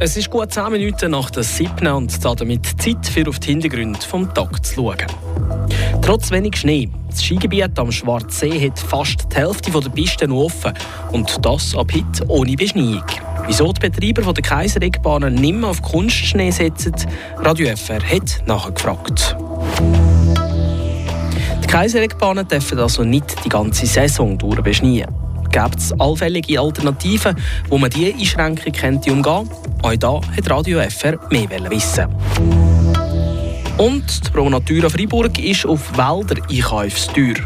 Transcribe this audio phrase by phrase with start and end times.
[0.00, 1.86] Es ist gut 10 Minuten nach der 7.
[1.86, 5.06] und damit Zeit für auf die Hintergründe vom Tag zu schauen.
[6.02, 6.88] Trotz wenig Schnee.
[7.08, 10.72] Das Skigebiet am Schwarzsee hat fast die Hälfte der Pisten offen.
[11.12, 13.04] Und das ab heute ohne Beschneiung.
[13.46, 16.94] Wieso die Betreiber der Kaiserregbahnen nicht mehr auf Kunstschnee setzen,
[17.38, 19.36] Radio FR hat nachgefragt.
[21.62, 25.23] Die Kaiserregbahnen dürfen also nicht die ganze Saison durch beschneien.
[25.54, 27.36] Gibt es allfällige Alternativen,
[27.68, 29.48] wo man diese Einschränkung könnte umgehen
[29.82, 32.08] Auch da hat Radio FR mehr wissen.
[33.78, 37.36] Und die Pro Natura Freiburg ist auf Wälder einkaufsteuer.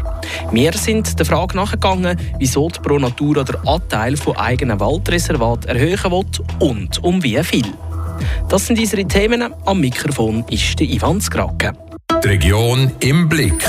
[0.51, 6.11] Wir sind der Frage nachgegangen, wieso die Pro Natura den Anteil von eigenen Waldreservaten erhöhen
[6.11, 6.25] will
[6.67, 7.71] und um wie viel.
[8.49, 9.53] Das sind unsere Themen.
[9.65, 11.73] Am Mikrofon ist der Ivan Skrake.
[12.23, 13.63] Die Region im Blick.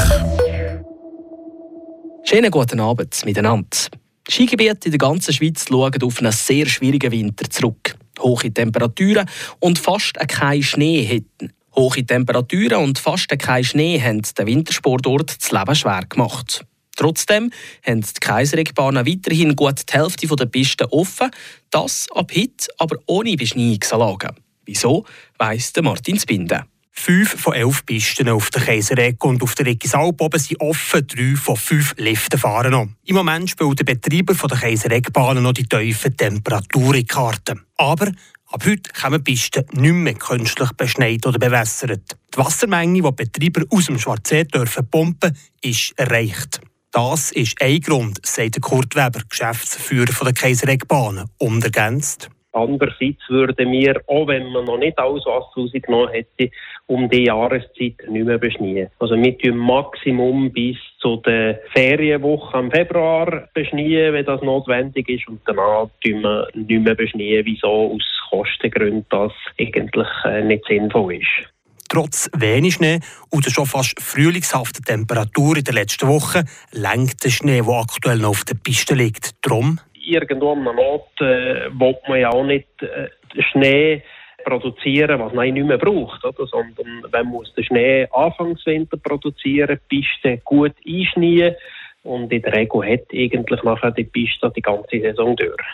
[2.25, 4.00] Schönen guten Abend miteinander.
[4.29, 7.95] Skigebiete in der ganzen Schweiz schauen auf einen sehr schwierigen Winter zurück.
[8.21, 9.29] Hohe Temperaturen
[9.61, 11.53] und fast keinen Schnee hätten.
[11.75, 16.65] Hohe Temperaturen und fast kein Schnee haben den Wintersportort das Leben schwer gemacht.
[16.97, 17.51] Trotzdem
[17.87, 21.31] haben die Kaiserregbahnen weiterhin gut die Hälfte der Pisten offen,
[21.71, 24.37] das ab heute aber ohne Beschneiungsanlagen.
[24.67, 25.07] Wieso,
[25.39, 26.65] weiss Martin Spinde.
[26.93, 31.35] Fünf von elf Pisten auf der Kaiseregg und auf der Regisalp oben sind offen, drei
[31.37, 32.89] von fünf Liften fahren noch.
[33.07, 37.63] Im Moment spielt der Betreiber der Kaisereggbahnen noch die tiefen Temperaturen Karten.
[37.77, 38.13] Aber
[38.53, 42.17] Ab heute kommen Pisten nicht mehr künstlich beschneit oder bewässert.
[42.35, 46.61] Die Wassermenge, die Betreiber aus dem Schwarzsee dürfen pumpen, ist erreicht.
[46.91, 52.29] Das ist ein Grund, sagt Kurt Weber, Geschäftsführer der Kaiseregbahnen, und ergänzt.
[52.51, 56.51] Andererseits würden wir, auch wenn man noch nicht alles Wasser rausgenommen hätte,
[56.91, 58.89] um die Jahreszeit nicht mehr beschneien.
[58.99, 65.29] Also wir tun Maximum bis zu der Ferienwoche im Februar beschneien, wenn das notwendig ist,
[65.29, 71.15] und danach tun wir nicht mehr beschneien, wieso aus Kostengründen das eigentlich äh, nicht sinnvoll
[71.15, 71.53] ist.
[71.89, 72.99] Trotz wenig Schnee
[73.31, 78.19] und der schon fast frühlingshaften Temperatur in der letzten Woche lenkt der Schnee, der aktuell
[78.19, 79.31] noch auf der Piste liegt.
[79.47, 83.09] Drum irgendwo am Not äh, will man ja auch nicht äh,
[83.53, 84.03] Schnee
[84.45, 86.47] produzieren, was man nicht mehr braucht, oder?
[86.47, 91.55] sondern man muss den Schnee Anfangswinter produzieren, die Piste gut einschneien
[92.03, 95.65] und in der Regel hat eigentlich nachher die Piste die ganze Saison durch.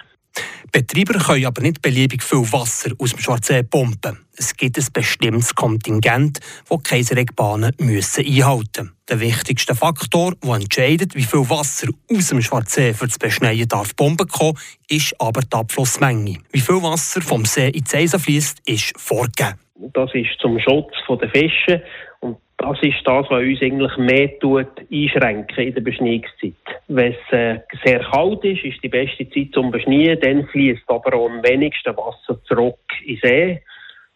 [0.72, 4.18] Betreiber können aber nicht beliebig viel Wasser aus dem Schwarzsee pumpen.
[4.36, 8.92] Es gibt ein bestimmtes Kontingent, das die Kaiserregbahnen müssen einhalten müssen.
[9.08, 13.96] Der wichtigste Faktor, der entscheidet, wie viel Wasser aus dem Schwarzsee für das Beschneien darf
[13.96, 14.58] pumpen kommen,
[14.88, 16.38] ist aber die Abflussmenge.
[16.52, 19.58] Wie viel Wasser vom See in die Eisen fließt, ist vorgegeben.
[19.94, 21.82] Das ist zum Schutz der Fische
[22.58, 26.54] das ist das, was uns eigentlich mehr tut, einschränken in der Beschneiungszeit.
[26.88, 30.18] Wenn es äh, sehr kalt ist, ist die beste Zeit zum Beschneien.
[30.20, 33.62] Dann fließt aber am wenigsten Wasser zurück in den See.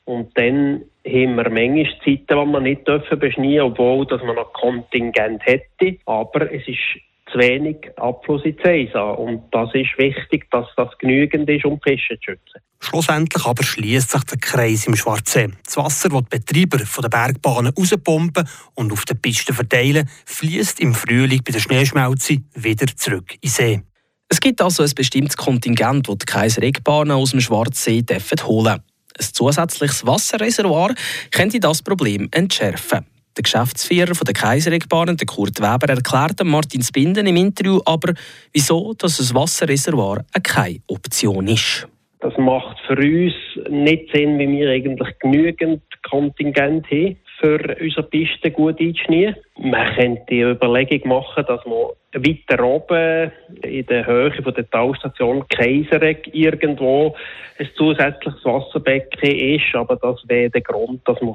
[0.07, 4.53] Und dann haben wir manchmal Zeiten, die wir nicht dürfen beschneien obwohl dass man noch
[4.55, 5.99] Kontingent hätte.
[6.07, 6.79] Aber es ist
[7.33, 9.11] zu wenig Abfluss in die Seisa.
[9.11, 12.61] Und das ist wichtig, dass das genügend ist, um Fische zu schützen.
[12.81, 15.49] Schlussendlich aber schließt sich der Kreis im Schwarzsee.
[15.65, 20.81] Das Wasser, das die Betreiber von der Bergbahnen rauspumpen und auf den Pisten verteilen, fließt
[20.81, 23.83] im Frühling bei der Schneeschmelze wieder zurück in den See.
[24.29, 28.05] Es gibt also ein bestimmtes Kontingent, das die Kaiserregbahnen aus dem Schwarzsee
[28.45, 28.83] holen dürfen.
[29.19, 30.95] Ein zusätzliches Wasserreservoir
[31.31, 33.07] könnte das Problem entschärfen.
[33.41, 38.13] Der Geschäftsführer der Kaiserregbahnen, Kurt Weber, erklärte Martin Spinden im Interview aber,
[38.53, 41.89] wieso dass ein Wasserreservoir keine Option ist.
[42.19, 43.33] Das macht für uns
[43.71, 49.37] nicht Sinn, wie wir eigentlich genügend Kontingent haben, für unsere Piste gut einzuschneiden.
[49.57, 55.49] Man könnte die Überlegung machen, dass man weiter oben in der Höhe von der Talstation
[55.49, 57.17] Kaiseregg irgendwo
[57.59, 61.35] ein zusätzliches Wasserbecken ist, aber das wäre der Grund, dass man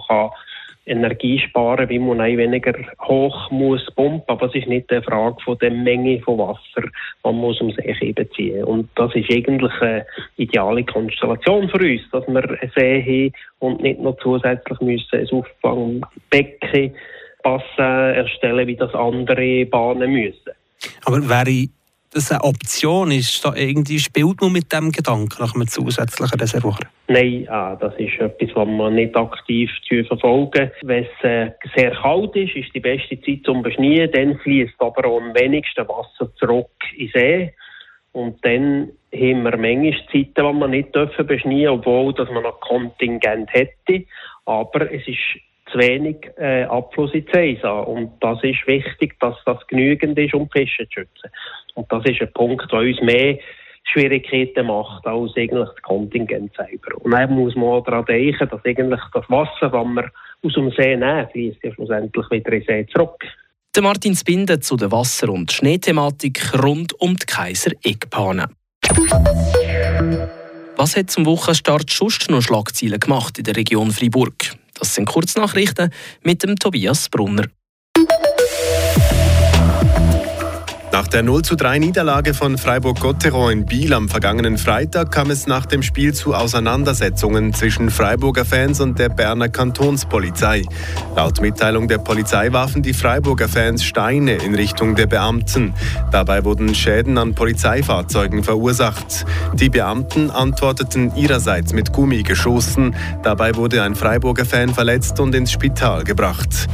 [0.85, 4.23] Energie sparen, wie man ein weniger hoch muss pumpen.
[4.27, 6.87] Aber es ist nicht eine Frage von der Menge von Wasser,
[7.23, 8.63] man muss um See beziehen.
[8.63, 10.05] Und das ist eigentlich eine
[10.37, 15.29] ideale Konstellation für uns, dass wir einen See haben und nicht noch zusätzlich müssen ein
[15.31, 16.93] Auffangbecken
[17.43, 20.51] passen erstellen, wie das andere Bahnen müssen.
[21.05, 21.67] Aber wäre
[22.15, 23.11] das eine Option?
[23.11, 26.79] Ist da irgendwie spielt man mit dem Gedanken nach einem zusätzlichen Reservoir?
[27.07, 29.69] Nein, ah, das ist etwas, was man nicht aktiv
[30.07, 30.71] verfolgen.
[30.81, 34.11] Wenn es äh, sehr kalt ist, ist die beste Zeit zum Beschneien.
[34.11, 37.53] Dann fließt aber am wenigsten Wasser zurück in den See.
[38.13, 41.27] Und dann haben wir manchmal Zeiten, die man nicht dürfen
[41.67, 44.05] obwohl dass man noch Kontingent hätte.
[44.45, 45.41] Aber es ist
[45.71, 47.79] zu wenig äh, Abfluss in Seisa.
[47.79, 51.31] Und das ist wichtig, dass das genügend ist, um Fische zu schützen.
[51.75, 53.37] Und das ist ein Punkt, der uns mehr
[53.91, 56.97] Schwierigkeiten macht als eigentlich das Kontingent selber.
[56.99, 60.11] Und dann muss man auch daran denken, dass eigentlich das Wasser, das wir
[60.43, 63.23] aus dem See nehmen, fließt ja schlussendlich wieder in den See zurück.
[63.75, 68.55] Der Martin Spinde zu der Wasser- und Schneethematik rund um die Kaiser Eckbahnen.
[70.77, 74.55] Was hat zum Wochenstart sonst noch Schlagzeilen gemacht in der Region Freiburg?
[74.75, 75.89] Das sind Kurznachrichten
[76.21, 77.45] mit dem Tobias Brunner.
[80.95, 85.45] Nach der 0 zu 3 Niederlage von Freiburg-Gotteron in Biel am vergangenen Freitag kam es
[85.45, 90.61] nach dem Spiel zu Auseinandersetzungen zwischen Freiburger Fans und der Berner Kantonspolizei.
[91.13, 95.73] Laut Mitteilung der Polizei warfen die Freiburger Fans Steine in Richtung der Beamten.
[96.13, 99.25] Dabei wurden Schäden an Polizeifahrzeugen verursacht.
[99.51, 102.95] Die Beamten antworteten ihrerseits mit Gummigeschossen.
[103.21, 106.69] Dabei wurde ein Freiburger Fan verletzt und ins Spital gebracht.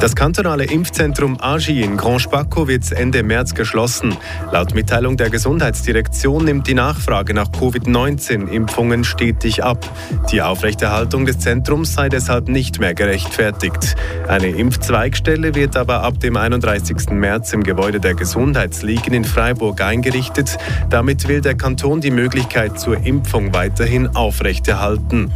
[0.00, 4.16] Das kantonale Impfzentrum AGI in Grand Spaco wird Ende März geschlossen.
[4.52, 9.84] Laut Mitteilung der Gesundheitsdirektion nimmt die Nachfrage nach Covid-19-Impfungen stetig ab.
[10.30, 13.96] Die Aufrechterhaltung des Zentrums sei deshalb nicht mehr gerechtfertigt.
[14.28, 17.10] Eine Impfzweigstelle wird aber ab dem 31.
[17.10, 20.58] März im Gebäude der Gesundheitsligen in Freiburg eingerichtet.
[20.90, 25.32] Damit will der Kanton die Möglichkeit zur Impfung weiterhin aufrechterhalten.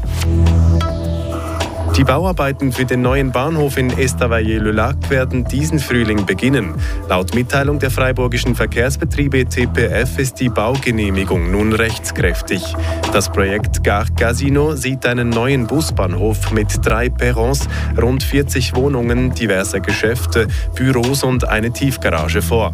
[1.96, 6.74] Die Bauarbeiten für den neuen Bahnhof in Estavayer-le-Lac werden diesen Frühling beginnen.
[7.06, 12.62] Laut Mitteilung der freiburgischen Verkehrsbetriebe TPF ist die Baugenehmigung nun rechtskräftig.
[13.12, 17.68] Das Projekt Gare Casino sieht einen neuen Busbahnhof mit drei Perrons,
[18.00, 22.72] rund 40 Wohnungen, diverse Geschäfte, Büros und eine Tiefgarage vor.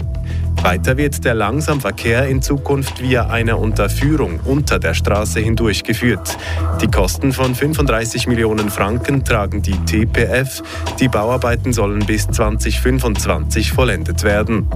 [0.62, 6.37] Weiter wird der Langsamverkehr in Zukunft via einer Unterführung unter der Straße hindurchgeführt.
[6.81, 10.62] Die Kosten von 35 Millionen Franken tragen die TPF.
[10.99, 14.66] Die Bauarbeiten sollen bis 2025 vollendet werden.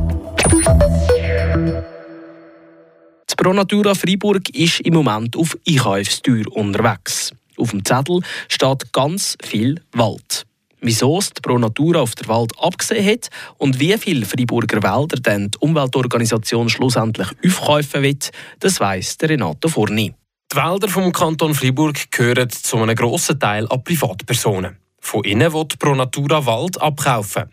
[3.30, 7.32] Die Pronatura Freiburg ist im Moment auf Einkaufstür unterwegs.
[7.56, 10.46] Auf dem Zettel steht ganz viel Wald
[10.82, 15.16] wieso es die Pro Natura auf der Wald abgesehen hat und wie viele Freiburger Wälder
[15.20, 18.30] dann die Umweltorganisation schlussendlich aufkaufen wird,
[18.60, 20.14] das weiss Renato Forni.
[20.52, 24.76] Die Wälder vom Kanton Freiburg gehören zu einem grossen Teil an Privatpersonen.
[25.00, 27.44] Von ihnen will Pro Natura Wald abkaufen.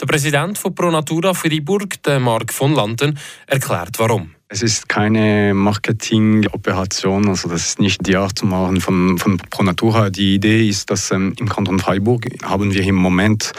[0.00, 4.34] Der Präsident von Pro Natura Freiburg, Marc von Landen, erklärt warum.
[4.52, 10.10] Es ist keine Marketingoperation, also das ist nicht die Art zu machen von, von Pronatura.
[10.10, 13.52] Die Idee ist, dass ähm, im Kanton Freiburg haben wir im Moment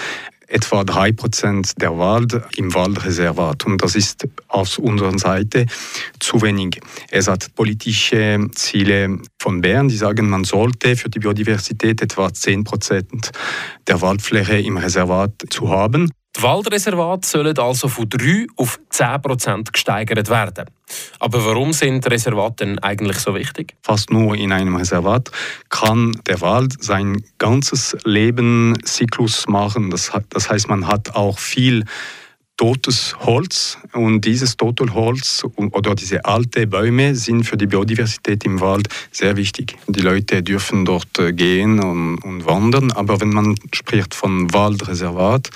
[0.46, 3.66] etwa 3% der Wald im Waldreservat.
[3.66, 5.66] Und das ist aus unserer Seite
[6.20, 6.80] zu wenig.
[7.10, 13.32] Es hat politische Ziele von Bern, die sagen, man sollte für die Biodiversität etwa 10%
[13.88, 16.12] der Waldfläche im Reservat zu haben.
[16.36, 20.66] Die Waldreservate sollen also von 3 auf 10 Prozent gesteigert werden.
[21.20, 23.76] Aber warum sind Reservate denn eigentlich so wichtig?
[23.84, 25.30] Fast nur in einem Reservat
[25.70, 29.92] kann der Wald sein ganzes Lebenszyklus machen.
[29.92, 31.86] Das, das heißt, man hat auch viel
[32.58, 38.62] totes Holz und dieses tote Holz oder diese alten Bäume sind für die Biodiversität im
[38.62, 39.78] Wald sehr wichtig.
[39.88, 45.50] Die Leute dürfen dort äh, gehen und, und wandern, aber wenn man spricht von Waldreservat,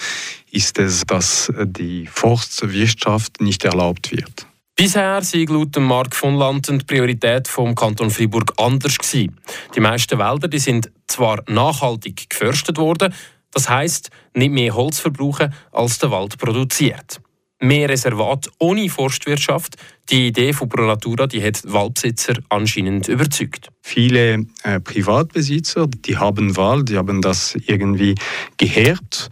[0.51, 4.47] ist es, dass die Forstwirtschaft nicht erlaubt wird.
[4.75, 9.35] Bisher sei laut Mark von Landen die Priorität vom Kanton Freiburg anders gewesen.
[9.75, 13.11] Die meisten Wälder die sind zwar nachhaltig geförstet worden,
[13.53, 17.21] das heißt nicht mehr Holz verbrauchen, als der Wald produziert.
[17.59, 19.77] Mehr Reservat ohne Forstwirtschaft.
[20.11, 23.69] Die Idee von ProNatura die hat Waldbesitzer anscheinend überzeugt.
[23.81, 28.13] Viele äh, Privatbesitzer, die haben Wald, die haben das irgendwie
[28.57, 29.29] geherbt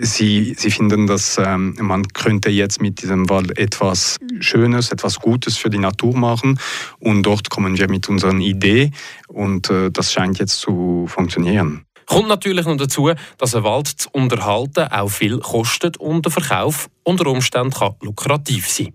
[0.00, 5.58] Sie, Sie finden, dass ähm, man könnte jetzt mit diesem Wald etwas Schönes, etwas Gutes
[5.58, 6.58] für die Natur machen
[6.98, 8.90] und dort kommen wir mit unserer Idee
[9.28, 11.84] und äh, das scheint jetzt zu funktionieren.
[12.06, 16.88] Kommt natürlich noch dazu, dass ein Wald zu unterhalten auch viel kostet und der Verkauf
[17.02, 18.94] unter Umständen kann lukrativ sein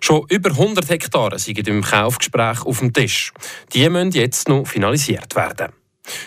[0.00, 3.32] Schon über 100 Hektare sind im Kaufgespräch auf dem Tisch.
[3.72, 5.72] Die müssen jetzt noch finalisiert werden.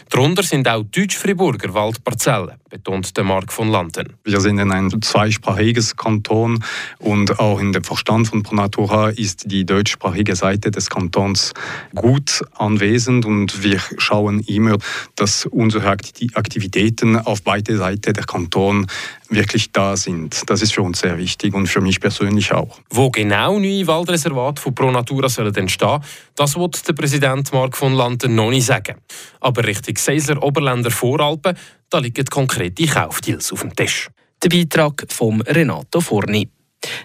[0.10, 4.14] Darunter sind auch Deutsch-Friburger Waldparzellen, betont der Mark von Landen.
[4.24, 6.64] Wir sind in ein zweisprachiges Kanton
[7.00, 11.54] und auch in dem Verstand von Pronatura ist die deutschsprachige Seite des Kantons
[11.96, 14.78] gut anwesend und wir schauen immer,
[15.16, 18.88] dass unsere Aktivitäten auf beide Seiten der Kanton
[19.34, 20.44] wirklich da sind.
[20.50, 22.80] Das ist für uns sehr wichtig und für mich persönlich auch.
[22.90, 26.00] Wo genau neue Waldreservate von Pronatura sollen entstehen,
[26.36, 28.96] das wird der Präsident Mark von Landen noch nicht sagen.
[29.40, 31.58] Aber Richtung Seisler Oberländer Voralpen,
[31.90, 34.10] da liegen konkrete Kaufdeals auf dem Tisch.
[34.44, 36.50] Der Beitrag von Renato Forni.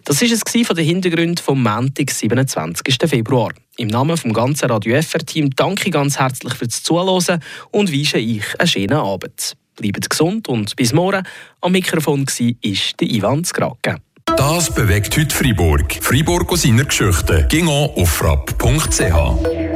[0.04, 2.96] Das war es von den Hintergründen vom Montag, 27.
[3.06, 3.52] Februar.
[3.76, 8.58] Im Namen des ganzen Radio FR-Team danke ich ganz herzlich fürs Zuhören und wünsche euch
[8.58, 9.56] einen schönen Abend.
[9.78, 11.22] Bleibt gesund und bis morgen.
[11.60, 12.54] Am Mikrofon war
[13.00, 13.96] der Ivan Skrake.
[14.36, 15.98] Das bewegt heute Freiburg.
[16.00, 17.46] Freiburg aus seiner Geschichte.
[17.48, 19.67] Ging auf frapp.ch.